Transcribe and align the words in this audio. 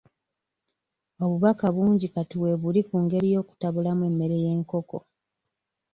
Obubaka 1.23 1.65
bungi 1.75 2.07
kati 2.13 2.35
weebuli 2.41 2.81
ku 2.89 2.95
ngeri 3.03 3.27
y'okutabulamu 3.33 4.03
emmere 4.09 4.35
y'enkoko. 4.43 4.97